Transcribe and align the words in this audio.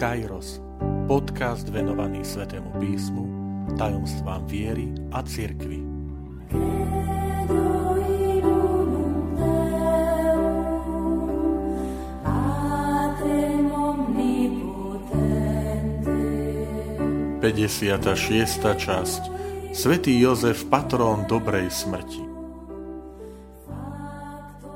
Kairos, 0.00 0.64
podcast 1.04 1.68
venovaný 1.68 2.24
Svetému 2.24 2.72
písmu, 2.80 3.24
tajomstvám 3.76 4.48
viery 4.48 4.88
a 5.12 5.20
cirkvi. 5.20 5.76
Šiesta 18.16 18.72
časť 18.80 19.22
Svetý 19.76 20.16
Jozef, 20.16 20.64
patrón 20.72 21.28
dobrej 21.28 21.68
smrti. 21.68 22.24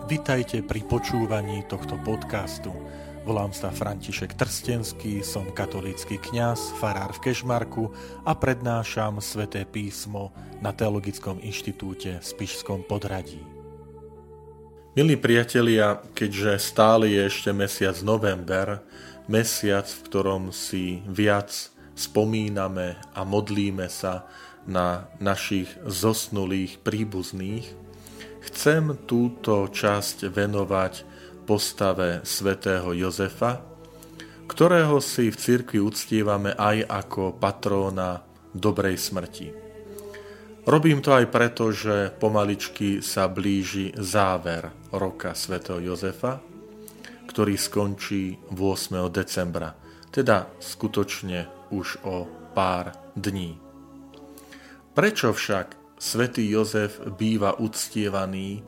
Vitajte 0.04 0.60
pri 0.60 0.84
počúvaní 0.84 1.64
tohto 1.64 1.96
podcastu. 2.04 2.76
Volám 3.24 3.56
sa 3.56 3.72
František 3.72 4.36
Trstenský, 4.36 5.24
som 5.24 5.48
katolícky 5.48 6.20
kňaz, 6.20 6.76
farár 6.76 7.16
v 7.16 7.24
Kešmarku 7.24 7.88
a 8.20 8.36
prednášam 8.36 9.16
sväté 9.24 9.64
písmo 9.64 10.28
na 10.60 10.76
Teologickom 10.76 11.40
inštitúte 11.40 12.20
v 12.20 12.24
Spišskom 12.24 12.84
podradí. 12.84 13.40
Milí 14.92 15.16
priatelia, 15.16 16.04
keďže 16.12 16.60
stále 16.60 17.16
je 17.16 17.24
ešte 17.24 17.48
mesiac 17.56 17.96
november, 18.04 18.84
mesiac, 19.24 19.88
v 19.88 20.00
ktorom 20.04 20.52
si 20.52 21.00
viac 21.08 21.72
spomíname 21.96 23.00
a 23.16 23.24
modlíme 23.24 23.88
sa 23.88 24.28
na 24.68 25.08
našich 25.16 25.72
zosnulých 25.88 26.76
príbuzných, 26.84 27.72
chcem 28.52 29.00
túto 29.08 29.64
časť 29.72 30.28
venovať 30.28 31.13
postave 31.44 32.24
svätého 32.24 32.96
Jozefa, 32.96 33.60
ktorého 34.48 35.00
si 35.04 35.28
v 35.28 35.36
cirkvi 35.36 35.78
uctívame 35.80 36.56
aj 36.56 36.88
ako 36.88 37.36
patróna 37.36 38.24
dobrej 38.52 38.96
smrti. 38.96 39.48
Robím 40.64 41.04
to 41.04 41.12
aj 41.12 41.28
preto, 41.28 41.68
že 41.68 42.08
pomaličky 42.16 43.04
sa 43.04 43.28
blíži 43.28 43.92
záver 44.00 44.72
roka 44.96 45.36
svätého 45.36 45.92
Jozefa, 45.92 46.40
ktorý 47.28 47.60
skončí 47.60 48.40
8. 48.48 49.12
decembra, 49.12 49.76
teda 50.08 50.48
skutočne 50.56 51.68
už 51.68 52.00
o 52.08 52.24
pár 52.56 52.96
dní. 53.12 53.60
Prečo 54.96 55.36
však 55.36 55.98
svätý 56.00 56.48
Jozef 56.48 57.02
býva 57.12 57.60
uctievaný 57.60 58.62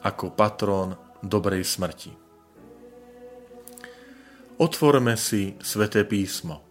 ako 0.00 0.32
patrón 0.32 1.03
dobrej 1.24 1.64
smrti. 1.64 2.12
Otvorme 4.60 5.18
si 5.18 5.58
sväté 5.58 6.06
písmo. 6.06 6.62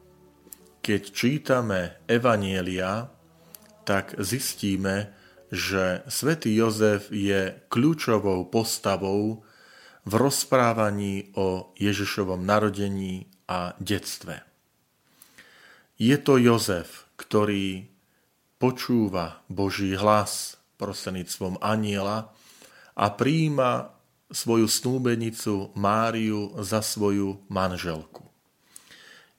Keď 0.79 1.01
čítame 1.11 1.99
Evanielia, 2.07 3.11
tak 3.83 4.15
zistíme, 4.21 5.11
že 5.51 6.01
svätý 6.07 6.55
Jozef 6.55 7.11
je 7.11 7.59
kľúčovou 7.67 8.47
postavou 8.47 9.43
v 10.03 10.13
rozprávaní 10.15 11.35
o 11.35 11.75
Ježišovom 11.75 12.43
narodení 12.43 13.27
a 13.47 13.75
detstve. 13.79 14.43
Je 15.99 16.15
to 16.19 16.39
Jozef, 16.39 17.07
ktorý 17.15 17.87
počúva 18.57 19.43
Boží 19.51 19.95
hlas 19.95 20.59
prostredníctvom 20.79 21.59
aniela 21.59 22.31
a 22.95 23.05
príjima 23.11 23.93
svoju 24.33 24.65
snúbenicu 24.65 25.71
Máriu 25.77 26.57
za 26.59 26.81
svoju 26.81 27.39
manželku. 27.47 28.25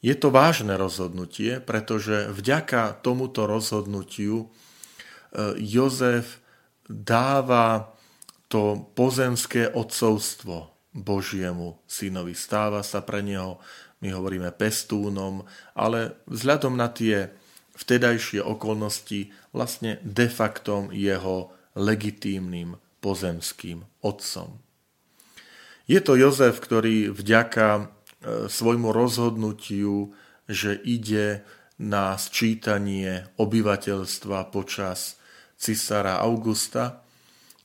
Je 0.04 0.14
to 0.14 0.30
vážne 0.30 0.76
rozhodnutie, 0.78 1.58
pretože 1.58 2.30
vďaka 2.30 3.02
tomuto 3.02 3.48
rozhodnutiu 3.48 4.44
e, 4.44 4.46
Jozef 5.58 6.44
dáva 6.86 7.96
to 8.52 8.86
pozemské 8.94 9.66
odcovstvo 9.72 10.70
Božiemu 10.94 11.80
synovi. 11.90 12.36
Stáva 12.36 12.84
sa 12.86 13.02
pre 13.02 13.24
neho, 13.24 13.58
my 14.04 14.12
hovoríme 14.12 14.52
pestúnom, 14.54 15.42
ale 15.74 16.20
vzhľadom 16.28 16.76
na 16.76 16.92
tie 16.92 17.32
vtedajšie 17.74 18.44
okolnosti 18.44 19.34
vlastne 19.50 19.98
de 20.06 20.28
facto 20.30 20.86
jeho 20.94 21.50
legitímnym 21.74 22.78
pozemským 23.02 23.82
otcom. 24.04 24.63
Je 25.84 26.00
to 26.00 26.16
Jozef, 26.16 26.64
ktorý 26.64 27.12
vďaka 27.12 27.68
e, 27.76 27.82
svojmu 28.48 28.88
rozhodnutiu, 28.88 30.16
že 30.48 30.72
ide 30.80 31.44
na 31.76 32.16
sčítanie 32.16 33.28
obyvateľstva 33.36 34.48
počas 34.48 35.20
cisára 35.60 36.24
Augusta 36.24 37.04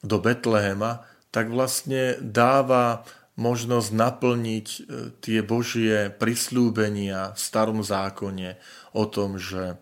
do 0.04 0.20
Betlehema, 0.20 1.08
tak 1.32 1.48
vlastne 1.54 2.20
dáva 2.20 3.08
možnosť 3.40 3.90
naplniť 3.96 4.68
e, 4.68 4.80
tie 5.24 5.40
Božie 5.40 6.12
prislúbenia 6.12 7.32
v 7.32 7.40
starom 7.40 7.80
zákone 7.80 8.60
o 8.92 9.08
tom, 9.08 9.40
že 9.40 9.80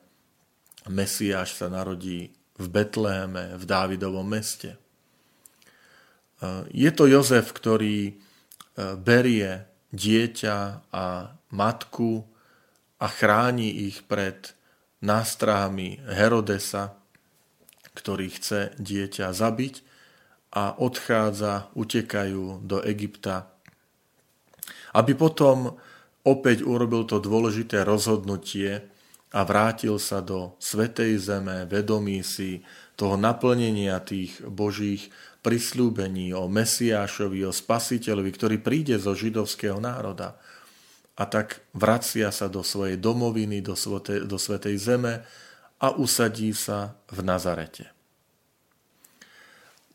Mesiáš 0.85 1.57
sa 1.57 1.73
narodí 1.73 2.37
v 2.61 2.65
Betleheme, 2.69 3.57
v 3.57 3.63
Dávidovom 3.65 4.29
meste. 4.29 4.77
E, 4.77 4.79
je 6.69 6.91
to 6.93 7.09
Jozef, 7.09 7.49
ktorý 7.49 8.26
berie 8.77 9.65
dieťa 9.91 10.57
a 10.93 11.05
matku 11.49 12.21
a 13.01 13.07
chráni 13.09 13.89
ich 13.89 14.05
pred 14.05 14.53
nástrahami 15.01 16.01
Herodesa, 16.05 16.97
ktorý 17.97 18.29
chce 18.29 18.77
dieťa 18.77 19.33
zabiť 19.33 19.81
a 20.53 20.77
odchádza, 20.77 21.73
utekajú 21.73 22.65
do 22.65 22.81
Egypta, 22.85 23.49
aby 24.93 25.13
potom 25.13 25.77
opäť 26.25 26.65
urobil 26.65 27.05
to 27.05 27.21
dôležité 27.21 27.85
rozhodnutie 27.85 28.85
a 29.35 29.39
vrátil 29.43 29.99
sa 29.99 30.23
do 30.23 30.55
Svetej 30.57 31.19
Zeme, 31.19 31.67
vedomí 31.67 32.23
si 32.23 32.63
toho 32.97 33.19
naplnenia 33.19 34.01
tých 34.01 34.41
Božích 34.41 35.13
prislúbení 35.47 36.35
o 36.35 36.51
Mesiášovi, 36.51 37.47
o 37.47 37.55
Spasiteľovi, 37.55 38.35
ktorý 38.35 38.59
príde 38.59 38.99
zo 38.99 39.15
židovského 39.15 39.79
národa. 39.79 40.35
A 41.15 41.23
tak 41.23 41.63
vracia 41.71 42.27
sa 42.35 42.51
do 42.51 42.67
svojej 42.67 42.99
domoviny, 42.99 43.63
do, 43.63 43.71
svete, 43.71 44.27
do 44.27 44.35
Svetej 44.35 44.75
Zeme 44.75 45.23
a 45.79 45.87
usadí 45.95 46.51
sa 46.51 46.99
v 47.07 47.23
Nazarete. 47.23 47.87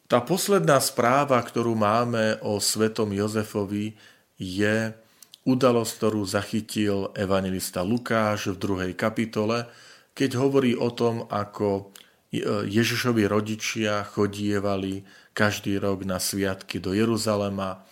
Tá 0.08 0.24
posledná 0.24 0.80
správa, 0.80 1.36
ktorú 1.36 1.76
máme 1.76 2.40
o 2.40 2.56
svetom 2.56 3.12
Jozefovi, 3.12 3.92
je 4.40 4.96
udalosť, 5.44 5.92
ktorú 6.00 6.24
zachytil 6.24 7.12
evangelista 7.12 7.84
Lukáš 7.84 8.56
v 8.56 8.60
druhej 8.60 8.92
kapitole, 8.96 9.68
keď 10.16 10.40
hovorí 10.40 10.72
o 10.80 10.88
tom, 10.92 11.28
ako 11.28 11.92
Ježišovi 12.32 13.28
rodičia 13.28 14.08
chodievali 14.08 15.04
každý 15.36 15.76
rok 15.76 16.08
na 16.08 16.16
sviatky 16.16 16.80
do 16.80 16.96
Jeruzalema 16.96 17.84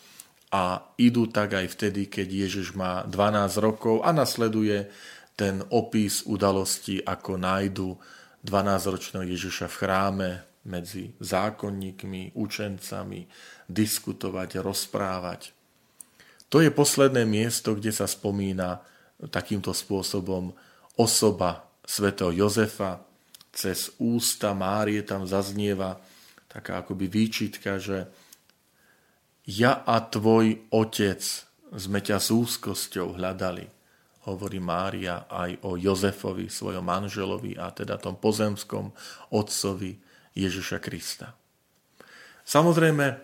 a 0.49 0.63
idú 0.97 1.29
tak 1.29 1.61
aj 1.61 1.77
vtedy, 1.77 2.09
keď 2.09 2.49
Ježiš 2.49 2.73
má 2.73 3.05
12 3.05 3.61
rokov 3.61 4.01
a 4.01 4.17
nasleduje 4.17 4.89
ten 5.37 5.61
opis 5.69 6.25
udalosti, 6.25 7.05
ako 7.05 7.37
nájdu 7.37 8.01
12-ročného 8.41 9.29
Ježiša 9.29 9.69
v 9.69 9.77
chráme 9.77 10.31
medzi 10.65 11.13
zákonníkmi, 11.21 12.33
učencami, 12.37 13.21
diskutovať, 13.69 14.61
rozprávať. 14.61 15.53
To 16.49 16.65
je 16.65 16.73
posledné 16.73 17.29
miesto, 17.29 17.77
kde 17.77 17.93
sa 17.93 18.09
spomína 18.09 18.81
takýmto 19.29 19.77
spôsobom 19.77 20.57
osoba 20.97 21.69
svätého 21.85 22.33
Jozefa, 22.33 23.05
cez 23.51 23.91
ústa 23.99 24.55
Márie 24.55 25.03
tam 25.03 25.27
zaznieva 25.27 25.99
taká 26.51 26.83
akoby 26.83 27.07
výčitka, 27.07 27.79
že 27.79 28.11
ja 29.47 29.83
a 29.87 29.99
tvoj 30.03 30.71
otec 30.71 31.23
sme 31.75 31.99
ťa 32.03 32.19
s 32.19 32.29
úzkosťou 32.35 33.19
hľadali, 33.19 33.67
hovorí 34.27 34.59
Mária 34.59 35.31
aj 35.31 35.63
o 35.67 35.79
Jozefovi, 35.79 36.51
svojom 36.51 36.83
manželovi 36.83 37.55
a 37.55 37.71
teda 37.71 37.99
tom 37.99 38.19
pozemskom 38.19 38.91
otcovi 39.35 39.95
Ježiša 40.35 40.79
Krista. 40.83 41.35
Samozrejme, 42.43 43.23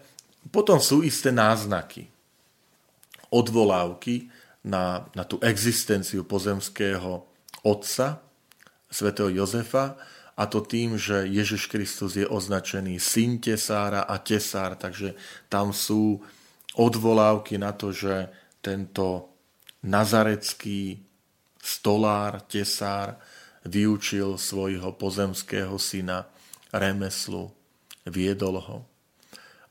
potom 0.55 0.79
sú 0.79 1.03
isté 1.03 1.35
náznaky, 1.35 2.07
odvolávky 3.35 4.31
na, 4.63 5.07
na 5.19 5.27
tú 5.27 5.43
existenciu 5.43 6.23
pozemského 6.23 7.27
otca, 7.67 8.23
svätého 8.87 9.31
Jozefa, 9.35 9.99
a 10.37 10.45
to 10.45 10.61
tým, 10.61 11.01
že 11.01 11.25
Ježiš 11.25 11.73
Kristus 11.73 12.21
je 12.21 12.29
označený 12.29 13.01
syn 13.01 13.41
tesára 13.41 14.05
a 14.05 14.21
tesár, 14.21 14.77
takže 14.77 15.17
tam 15.49 15.73
sú 15.73 16.21
odvolávky 16.77 17.57
na 17.57 17.73
to, 17.73 17.89
že 17.89 18.29
tento 18.61 19.33
nazarecký 19.81 21.01
stolár, 21.57 22.45
tesár, 22.45 23.17
vyučil 23.67 24.39
svojho 24.39 24.95
pozemského 24.95 25.75
syna 25.81 26.29
remeslu, 26.71 27.51
viedol 28.07 28.63
ho. 28.63 28.79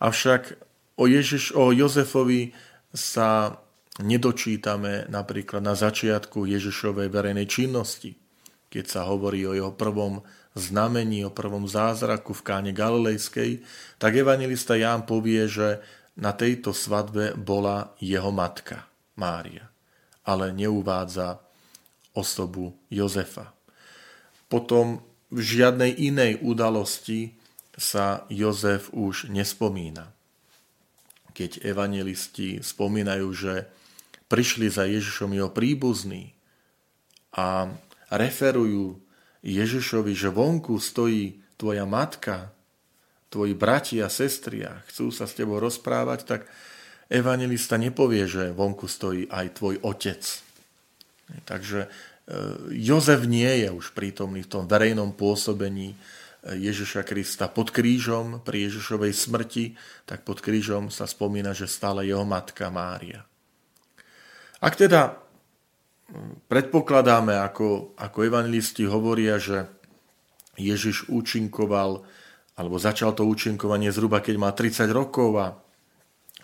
Avšak 0.03 0.59
o, 0.99 1.07
Ježiš, 1.07 1.55
o 1.55 1.71
Jozefovi 1.71 2.51
sa 2.91 3.61
nedočítame 4.03 5.07
napríklad 5.07 5.63
na 5.63 5.77
začiatku 5.77 6.43
Ježišovej 6.43 7.07
verejnej 7.07 7.47
činnosti, 7.47 8.19
keď 8.67 8.83
sa 8.83 9.01
hovorí 9.07 9.47
o 9.47 9.55
jeho 9.55 9.71
prvom 9.71 10.19
znamení, 10.55 11.27
o 11.27 11.31
prvom 11.35 11.67
zázraku 11.67 12.31
v 12.31 12.45
káne 12.47 12.71
Galilejskej, 12.71 13.61
tak 13.99 14.15
evangelista 14.15 14.79
Ján 14.79 15.03
povie, 15.03 15.45
že 15.51 15.83
na 16.15 16.31
tejto 16.31 16.71
svadbe 16.71 17.35
bola 17.35 17.91
jeho 17.99 18.31
matka, 18.31 18.87
Mária, 19.19 19.67
ale 20.23 20.55
neuvádza 20.55 21.43
osobu 22.15 22.71
Jozefa. 22.87 23.51
Potom 24.47 25.03
v 25.27 25.39
žiadnej 25.43 25.91
inej 25.91 26.39
udalosti 26.39 27.35
sa 27.75 28.23
Jozef 28.31 28.87
už 28.95 29.27
nespomína. 29.27 30.15
Keď 31.35 31.67
evangelisti 31.67 32.63
spomínajú, 32.63 33.27
že 33.35 33.67
prišli 34.31 34.71
za 34.71 34.87
Ježišom 34.87 35.35
jeho 35.35 35.51
príbuzní 35.51 36.31
a 37.35 37.67
referujú 38.07 39.03
Ježišovi, 39.45 40.17
že 40.17 40.33
vonku 40.33 40.81
stojí 40.81 41.39
tvoja 41.55 41.85
matka, 41.85 42.49
tvoji 43.29 43.53
bratia 43.53 44.09
a 44.09 44.13
sestry 44.13 44.65
a 44.65 44.81
chcú 44.89 45.13
sa 45.13 45.29
s 45.29 45.37
tebou 45.37 45.61
rozprávať, 45.61 46.19
tak 46.25 46.41
evangelista 47.07 47.77
nepovie, 47.77 48.25
že 48.25 48.49
vonku 48.49 48.89
stojí 48.89 49.29
aj 49.29 49.61
tvoj 49.61 49.75
otec. 49.85 50.21
Takže 51.45 51.89
Jozef 52.73 53.29
nie 53.29 53.65
je 53.65 53.69
už 53.69 53.93
prítomný 53.93 54.41
v 54.41 54.51
tom 54.51 54.63
verejnom 54.65 55.13
pôsobení 55.13 55.93
eh, 55.93 56.57
Ježiša 56.57 57.05
Krista 57.05 57.45
pod 57.45 57.69
krížom 57.69 58.41
pri 58.41 58.65
Ježišovej 58.65 59.13
smrti, 59.13 59.65
tak 60.09 60.25
pod 60.25 60.41
krížom 60.41 60.89
sa 60.89 61.05
spomína, 61.05 61.53
že 61.53 61.69
stále 61.69 62.09
jeho 62.09 62.25
matka 62.25 62.73
Mária. 62.73 63.21
Ak 64.57 64.73
teda 64.73 65.21
predpokladáme, 66.47 67.37
ako, 67.41 67.97
ako 67.97 68.17
evangelisti 68.25 68.85
hovoria, 68.85 69.41
že 69.41 69.65
Ježiš 70.55 71.11
účinkoval, 71.11 72.05
alebo 72.55 72.75
začal 72.79 73.11
to 73.11 73.27
účinkovanie 73.27 73.91
zhruba, 73.91 74.23
keď 74.23 74.35
má 74.39 74.49
30 74.53 74.87
rokov 74.93 75.29
a 75.41 75.47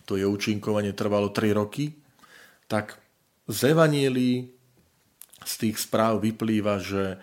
to 0.04 0.20
je 0.20 0.28
účinkovanie 0.28 0.92
trvalo 0.92 1.32
3 1.32 1.56
roky, 1.56 1.96
tak 2.68 3.00
z 3.48 3.76
Evanielii 3.76 4.50
z 5.42 5.54
tých 5.58 5.78
správ 5.82 6.22
vyplýva, 6.22 6.78
že 6.82 7.18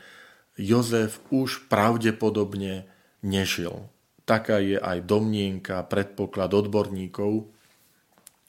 Jozef 0.59 1.23
už 1.31 1.71
pravdepodobne 1.71 2.91
nežil. 3.23 3.87
Taká 4.27 4.59
je 4.61 4.77
aj 4.77 5.07
domnienka, 5.07 5.87
predpoklad 5.87 6.53
odborníkov, 6.53 7.49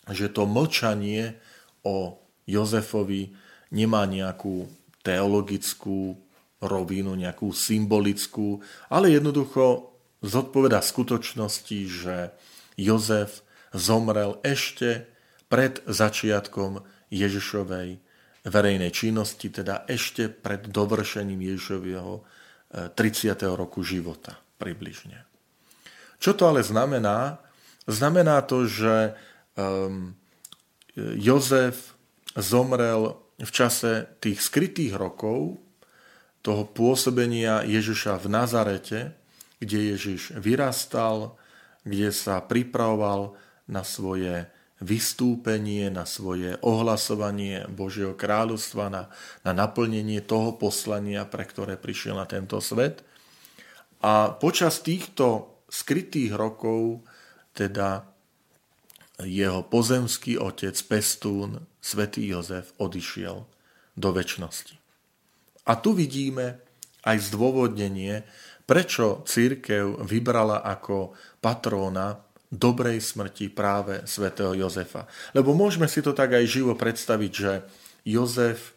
že 0.10 0.28
to 0.34 0.50
mlčanie 0.50 1.38
o 1.86 2.18
Jozefovi 2.50 3.32
nemá 3.70 4.06
nejakú 4.06 4.70
teologickú 5.06 6.18
rovinu, 6.60 7.16
nejakú 7.16 7.56
symbolickú, 7.56 8.60
ale 8.92 9.16
jednoducho 9.16 9.96
zodpoveda 10.20 10.84
skutočnosti, 10.84 11.80
že 11.88 12.16
Jozef 12.76 13.42
zomrel 13.72 14.40
ešte 14.44 15.08
pred 15.48 15.80
začiatkom 15.88 16.84
Ježišovej 17.10 18.00
verejnej 18.46 18.92
činnosti, 18.92 19.48
teda 19.50 19.88
ešte 19.88 20.28
pred 20.30 20.68
dovršením 20.68 21.40
Ježišového 21.40 22.24
30. 22.70 23.34
E, 23.34 23.48
roku 23.58 23.82
života 23.82 24.38
približne. 24.62 25.26
Čo 26.20 26.36
to 26.36 26.52
ale 26.52 26.62
znamená? 26.62 27.40
Znamená 27.88 28.44
to, 28.44 28.68
že 28.68 29.16
um, 29.56 30.14
Jozef 31.16 31.96
zomrel 32.36 33.18
v 33.40 33.52
čase 33.52 34.20
tých 34.20 34.44
skrytých 34.44 34.94
rokov 35.00 35.60
toho 36.44 36.64
pôsobenia 36.68 37.64
Ježiša 37.64 38.20
v 38.20 38.28
Nazarete, 38.28 39.00
kde 39.60 39.96
Ježiš 39.96 40.36
vyrastal, 40.40 41.36
kde 41.84 42.12
sa 42.16 42.40
pripravoval 42.44 43.36
na 43.68 43.84
svoje 43.84 44.48
vystúpenie, 44.80 45.92
na 45.92 46.08
svoje 46.08 46.56
ohlasovanie 46.64 47.68
Božieho 47.68 48.16
kráľovstva, 48.16 48.88
na, 48.88 49.04
na 49.44 49.52
naplnenie 49.52 50.24
toho 50.24 50.56
poslania, 50.56 51.28
pre 51.28 51.44
ktoré 51.44 51.76
prišiel 51.76 52.16
na 52.16 52.24
tento 52.24 52.64
svet. 52.64 53.04
A 54.00 54.32
počas 54.32 54.80
týchto 54.80 55.60
skrytých 55.68 56.32
rokov 56.32 57.04
teda 57.52 58.08
jeho 59.24 59.66
pozemský 59.68 60.40
otec, 60.40 60.76
pestún, 60.88 61.68
svätý 61.84 62.24
Jozef, 62.28 62.72
odišiel 62.80 63.44
do 64.00 64.10
väčšnosti. 64.16 64.80
A 65.68 65.76
tu 65.76 65.92
vidíme 65.92 66.64
aj 67.04 67.32
zdôvodnenie, 67.32 68.24
prečo 68.64 69.26
církev 69.28 70.06
vybrala 70.06 70.64
ako 70.64 71.18
patróna 71.44 72.22
dobrej 72.50 73.02
smrti 73.02 73.54
práve 73.54 74.02
svätého 74.10 74.58
Jozefa. 74.58 75.06
Lebo 75.38 75.54
môžeme 75.54 75.86
si 75.86 76.02
to 76.02 76.18
tak 76.18 76.34
aj 76.34 76.46
živo 76.50 76.74
predstaviť, 76.74 77.32
že 77.32 77.54
Jozef, 78.06 78.74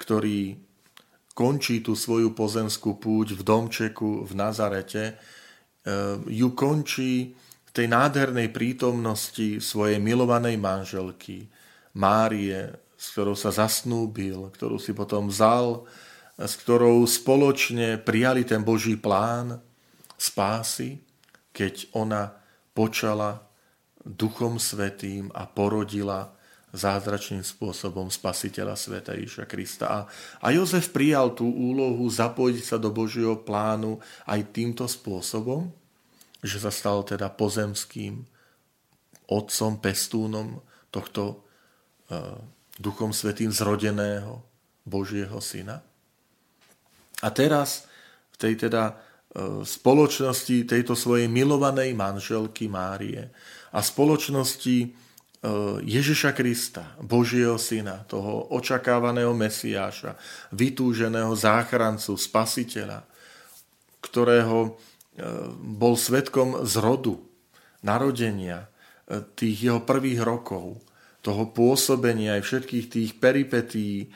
ktorý 0.00 0.56
končí 1.36 1.84
tú 1.84 1.92
svoju 1.92 2.32
pozemskú 2.32 2.96
púť 2.96 3.36
v 3.36 3.42
domčeku 3.44 4.24
v 4.24 4.32
Nazarete, 4.32 5.04
e, 5.04 5.14
ju 6.32 6.48
končí 6.56 7.36
tej 7.70 7.86
nádhernej 7.86 8.50
prítomnosti 8.50 9.62
svojej 9.62 10.02
milovanej 10.02 10.58
manželky 10.58 11.46
Márie, 11.94 12.70
s 12.94 13.16
ktorou 13.16 13.34
sa 13.34 13.50
zasnúbil, 13.50 14.50
ktorú 14.54 14.76
si 14.76 14.92
potom 14.92 15.30
vzal, 15.30 15.86
s 16.36 16.54
ktorou 16.60 17.04
spoločne 17.04 18.00
prijali 18.00 18.46
ten 18.46 18.64
Boží 18.64 18.96
plán 18.96 19.60
spásy, 20.20 21.00
keď 21.50 21.92
ona 21.96 22.32
počala 22.72 23.44
Duchom 24.00 24.56
Svetým 24.56 25.28
a 25.36 25.44
porodila 25.44 26.32
zázračným 26.70 27.42
spôsobom 27.42 28.08
spasiteľa 28.08 28.78
sveta 28.78 29.18
Ježiša 29.18 29.44
Krista. 29.50 29.86
A, 29.90 29.98
a 30.38 30.46
Jozef 30.54 30.94
prijal 30.94 31.34
tú 31.34 31.50
úlohu 31.50 32.06
zapojiť 32.06 32.62
sa 32.62 32.76
do 32.78 32.94
Božieho 32.94 33.42
plánu 33.42 33.98
aj 34.30 34.54
týmto 34.54 34.86
spôsobom, 34.86 35.74
že 36.40 36.58
sa 36.58 36.72
stal 36.72 37.04
teda 37.04 37.28
pozemským 37.32 38.24
otcom, 39.30 39.72
pestúnom 39.78 40.58
tohto 40.90 41.44
uh, 42.10 42.34
Duchom 42.80 43.14
Svetým 43.14 43.54
zrodeného 43.54 44.42
Božieho 44.82 45.38
syna. 45.38 45.84
A 47.20 47.28
teraz 47.30 47.86
v 48.32 48.36
tej 48.40 48.66
teda 48.66 48.98
E, 49.30 49.62
spoločnosti 49.62 50.66
tejto 50.66 50.98
svojej 50.98 51.30
milovanej 51.30 51.94
manželky 51.94 52.66
Márie 52.66 53.30
a 53.70 53.78
spoločnosti 53.78 54.76
e, 54.82 54.88
Ježiša 55.86 56.34
Krista, 56.34 56.98
Božieho 56.98 57.54
syna, 57.54 58.02
toho 58.10 58.50
očakávaného 58.50 59.30
Mesiáša, 59.30 60.18
vytúženého 60.50 61.30
záchrancu, 61.38 62.18
spasiteľa, 62.18 63.06
ktorého 64.02 64.58
e, 64.66 64.70
bol 65.58 65.94
svetkom 65.98 66.64
zrodu, 66.64 67.18
narodenia, 67.82 68.70
tých 69.34 69.56
jeho 69.66 69.80
prvých 69.82 70.22
rokov, 70.22 70.78
toho 71.20 71.50
pôsobenia 71.52 72.40
aj 72.40 72.42
všetkých 72.46 72.86
tých 72.88 73.10
peripetí, 73.20 74.08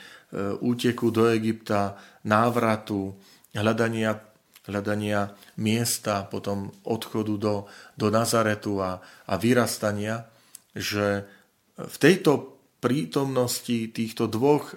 úteku 0.62 1.12
do 1.12 1.28
Egypta, 1.28 1.98
návratu, 2.24 3.12
hľadania 3.52 4.22
hľadania 4.64 5.36
miesta, 5.60 6.24
potom 6.24 6.72
odchodu 6.84 7.34
do, 7.36 7.54
do 8.00 8.08
Nazaretu 8.08 8.80
a, 8.80 9.00
a 9.28 9.34
vyrastania, 9.36 10.24
že 10.72 11.28
v 11.76 11.96
tejto 12.00 12.56
prítomnosti 12.80 13.92
týchto 13.92 14.28
dvoch 14.28 14.72
e, 14.72 14.76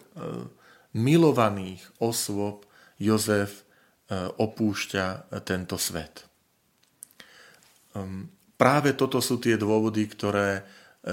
milovaných 0.96 1.84
osôb 2.04 2.68
Jozef 3.00 3.64
e, 3.64 3.67
opúšťa 4.16 5.36
tento 5.44 5.76
svet. 5.76 6.28
Ehm, 7.98 8.30
práve 8.56 8.94
toto 8.94 9.20
sú 9.20 9.42
tie 9.42 9.58
dôvody, 9.58 10.08
ktoré 10.08 10.62
e, 10.62 10.62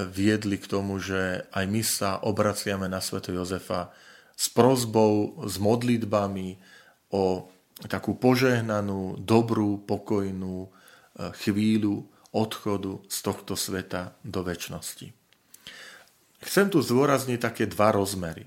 viedli 0.06 0.60
k 0.60 0.68
tomu, 0.68 1.00
že 1.00 1.48
aj 1.50 1.64
my 1.66 1.82
sa 1.82 2.10
obraciame 2.22 2.86
na 2.86 3.00
sveto 3.00 3.32
Jozefa 3.32 3.90
s 4.34 4.50
prozbou, 4.50 5.46
s 5.46 5.56
modlitbami 5.58 6.58
o 7.14 7.48
takú 7.86 8.14
požehnanú, 8.14 9.18
dobrú, 9.18 9.82
pokojnú 9.82 10.66
e, 10.66 10.68
chvíľu 11.42 12.06
odchodu 12.34 12.98
z 13.06 13.18
tohto 13.22 13.54
sveta 13.54 14.18
do 14.26 14.42
väčšnosti. 14.42 15.14
Chcem 16.44 16.66
tu 16.68 16.82
zdôrazniť 16.84 17.38
také 17.40 17.64
dva 17.64 17.94
rozmery. 17.94 18.44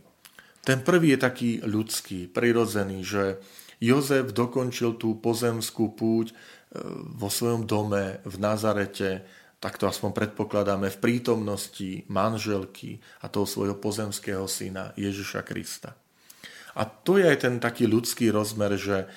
Ten 0.61 0.83
prvý 0.83 1.15
je 1.15 1.19
taký 1.23 1.49
ľudský, 1.63 2.27
prirodzený, 2.27 2.99
že 3.01 3.39
Jozef 3.77 4.33
dokončil 4.33 4.97
tú 4.97 5.21
pozemskú 5.21 5.93
púť 5.93 6.33
e, 6.33 6.35
vo 7.13 7.29
svojom 7.29 7.69
dome 7.69 8.21
v 8.25 8.35
Nazarete, 8.41 9.21
tak 9.57 9.77
to 9.77 9.89
aspoň 9.89 10.13
predpokladáme, 10.13 10.89
v 10.89 11.01
prítomnosti 11.01 12.05
manželky 12.09 13.01
a 13.21 13.29
toho 13.29 13.45
svojho 13.45 13.77
pozemského 13.77 14.45
syna 14.45 14.93
Ježiša 14.97 15.41
Krista. 15.45 15.97
A 16.77 16.85
to 16.85 17.17
je 17.17 17.25
aj 17.25 17.37
ten 17.41 17.57
taký 17.57 17.89
ľudský 17.89 18.29
rozmer, 18.29 18.77
že 18.77 19.05
e, 19.05 19.07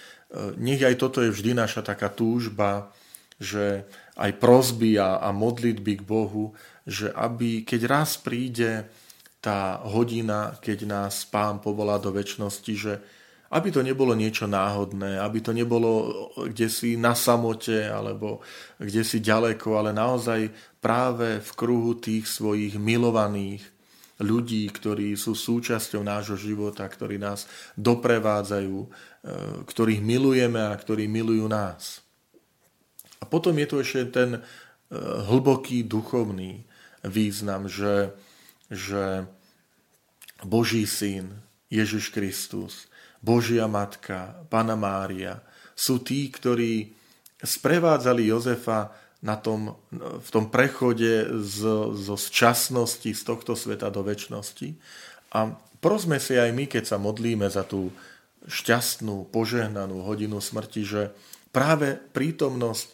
nech 0.56 0.80
aj 0.80 0.96
toto 0.96 1.20
je 1.20 1.32
vždy 1.32 1.56
naša 1.56 1.84
taká 1.84 2.08
túžba, 2.12 2.92
že 3.40 3.88
aj 4.20 4.36
prosby 4.36 5.00
a, 5.00 5.24
a 5.24 5.32
modlitby 5.32 6.00
k 6.00 6.04
Bohu, 6.04 6.52
že 6.84 7.08
aby, 7.12 7.64
keď 7.64 7.80
raz 7.88 8.20
príde 8.20 8.84
tá 9.40 9.80
hodina, 9.88 10.60
keď 10.60 10.84
nás 10.84 11.24
pán 11.24 11.64
povolá 11.64 11.96
do 11.96 12.12
väčšnosti, 12.12 12.74
že 12.76 13.00
aby 13.50 13.68
to 13.74 13.82
nebolo 13.82 14.14
niečo 14.14 14.46
náhodné, 14.46 15.18
aby 15.18 15.38
to 15.42 15.50
nebolo 15.50 15.90
kde 16.38 16.70
si 16.70 16.94
na 16.94 17.18
samote 17.18 17.86
alebo 17.86 18.42
kde 18.78 19.02
si 19.02 19.18
ďaleko, 19.18 19.74
ale 19.74 19.90
naozaj 19.90 20.50
práve 20.78 21.42
v 21.42 21.50
kruhu 21.58 21.98
tých 21.98 22.30
svojich 22.30 22.78
milovaných 22.78 23.66
ľudí, 24.20 24.68
ktorí 24.68 25.16
sú 25.16 25.32
súčasťou 25.34 26.04
nášho 26.04 26.36
života, 26.36 26.84
ktorí 26.84 27.16
nás 27.16 27.48
doprevádzajú, 27.74 28.76
e, 28.84 28.88
ktorých 29.64 30.00
milujeme 30.04 30.60
a 30.60 30.76
ktorí 30.76 31.08
milujú 31.08 31.48
nás. 31.48 32.04
A 33.18 33.24
potom 33.24 33.56
je 33.56 33.66
tu 33.66 33.76
ešte 33.80 34.12
ten 34.12 34.30
e, 34.36 34.40
hlboký 35.26 35.88
duchovný 35.88 36.68
význam, 37.00 37.64
že 37.66 38.12
že 38.70 39.26
Boží 40.46 40.86
syn, 40.86 41.42
Ježiš 41.68 42.14
Kristus, 42.14 42.86
Božia 43.20 43.68
matka, 43.68 44.40
Pana 44.48 44.74
Mária 44.74 45.44
sú 45.76 46.00
tí, 46.00 46.28
ktorí 46.28 46.92
sprevádzali 47.40 48.28
Jozefa 48.28 48.92
na 49.20 49.36
tom, 49.36 49.76
v 49.96 50.28
tom 50.32 50.48
prechode 50.48 51.28
z, 51.44 51.60
zo 51.96 52.16
časnosti 52.16 53.12
z 53.12 53.22
tohto 53.24 53.52
sveta 53.52 53.92
do 53.92 54.00
väčšnosti. 54.00 54.76
A 55.36 55.52
prosme 55.84 56.16
si 56.16 56.40
aj 56.40 56.50
my, 56.56 56.64
keď 56.64 56.84
sa 56.88 56.96
modlíme 56.96 57.44
za 57.48 57.64
tú 57.64 57.92
šťastnú, 58.48 59.28
požehnanú 59.28 60.00
hodinu 60.00 60.40
smrti, 60.40 60.82
že 60.84 61.02
práve 61.52 62.00
prítomnosť 62.16 62.88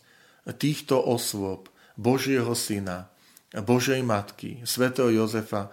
týchto 0.59 0.99
osôb, 0.99 1.71
Božieho 1.95 2.53
Syna, 2.53 3.09
Božej 3.55 4.03
Matky, 4.03 4.61
svätého 4.67 5.09
Jozefa, 5.09 5.73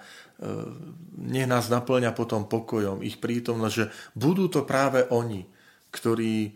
nech 1.17 1.47
nás 1.47 1.69
naplňa 1.69 2.11
potom 2.11 2.49
pokojom, 2.49 3.05
ich 3.05 3.21
prítomnosť, 3.21 3.75
že 3.75 3.85
budú 4.17 4.49
to 4.49 4.65
práve 4.67 5.05
oni, 5.07 5.45
ktorí 5.93 6.35
e, 6.43 6.51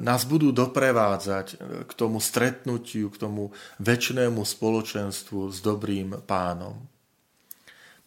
nás 0.00 0.24
budú 0.24 0.54
doprevádzať 0.54 1.46
e, 1.52 1.56
k 1.84 1.92
tomu 1.98 2.22
stretnutiu, 2.22 3.10
k 3.12 3.20
tomu 3.20 3.50
väčšnému 3.82 4.40
spoločenstvu 4.40 5.50
s 5.50 5.58
dobrým 5.60 6.22
pánom. 6.24 6.80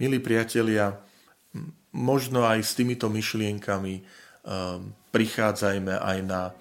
Milí 0.02 0.18
priatelia, 0.18 0.98
možno 1.94 2.50
aj 2.50 2.66
s 2.66 2.74
týmito 2.74 3.06
myšlienkami 3.08 4.24
prichádzajme 5.14 5.94
aj 6.04 6.18
na 6.26 6.52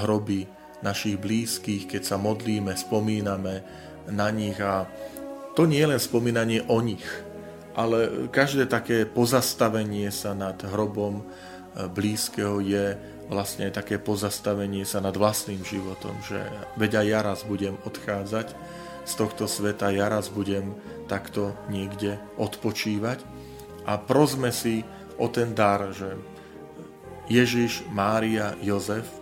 hroby 0.00 0.48
našich 0.80 1.18
blízkych, 1.18 1.90
keď 1.90 2.02
sa 2.14 2.16
modlíme, 2.16 2.72
spomíname 2.72 3.66
na 4.08 4.30
nich 4.30 4.56
a 4.62 4.86
to 5.58 5.66
nie 5.66 5.82
je 5.82 5.90
len 5.90 6.00
spomínanie 6.00 6.62
o 6.70 6.78
nich, 6.78 7.02
ale 7.78 8.26
každé 8.34 8.66
také 8.66 9.06
pozastavenie 9.06 10.10
sa 10.10 10.34
nad 10.34 10.58
hrobom 10.66 11.22
e, 11.22 11.24
blízkeho 11.86 12.58
je 12.58 12.98
vlastne 13.30 13.70
také 13.70 14.02
pozastavenie 14.02 14.82
sa 14.82 14.98
nad 14.98 15.14
vlastným 15.14 15.62
životom, 15.62 16.18
že 16.26 16.42
veď 16.74 16.98
aj 16.98 17.06
ja 17.06 17.20
raz 17.22 17.40
budem 17.46 17.78
odchádzať 17.86 18.50
z 19.06 19.12
tohto 19.14 19.46
sveta, 19.46 19.94
ja 19.94 20.10
raz 20.10 20.26
budem 20.26 20.74
takto 21.06 21.54
niekde 21.70 22.18
odpočívať. 22.34 23.22
A 23.86 23.94
prosme 23.94 24.50
si 24.50 24.82
o 25.14 25.30
ten 25.30 25.54
dar, 25.54 25.94
že 25.94 26.18
Ježiš, 27.30 27.86
Mária, 27.94 28.58
Jozef, 28.58 29.06
e, 29.06 29.18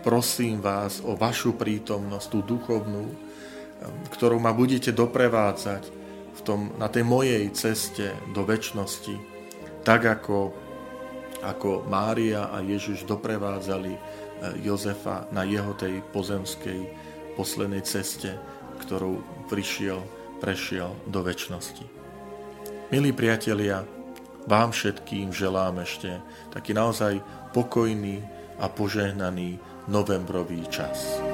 prosím 0.00 0.64
vás 0.64 1.04
o 1.04 1.12
vašu 1.20 1.52
prítomnosť, 1.52 2.26
tú 2.32 2.40
duchovnú, 2.40 3.12
ktorou 4.08 4.40
ma 4.40 4.56
budete 4.56 4.88
doprevádzať 4.88 6.03
v 6.34 6.40
tom, 6.42 6.60
na 6.76 6.90
tej 6.90 7.06
mojej 7.06 7.46
ceste 7.54 8.14
do 8.34 8.42
väčšnosti, 8.42 9.14
tak 9.86 10.02
ako, 10.04 10.50
ako 11.44 11.86
Mária 11.86 12.50
a 12.50 12.58
Ježiš 12.64 13.06
doprevádzali 13.06 13.92
e, 13.94 14.00
Jozefa 14.64 15.30
na 15.30 15.46
jeho 15.46 15.76
tej 15.78 16.02
pozemskej 16.10 16.80
poslednej 17.38 17.82
ceste, 17.86 18.34
ktorou 18.82 19.46
prišiel, 19.46 20.02
prešiel 20.42 20.90
do 21.06 21.22
väčšnosti. 21.22 21.86
Milí 22.90 23.10
priatelia, 23.14 23.82
vám 24.44 24.76
všetkým 24.76 25.32
želám 25.32 25.80
ešte 25.80 26.20
taký 26.52 26.76
naozaj 26.76 27.20
pokojný 27.56 28.20
a 28.60 28.68
požehnaný 28.68 29.56
novembrový 29.88 30.68
čas. 30.68 31.33